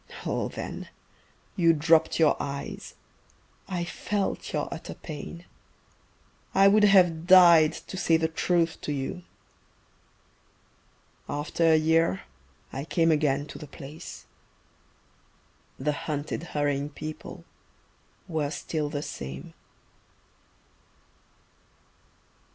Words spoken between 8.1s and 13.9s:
the truth to you. After a year I came again to the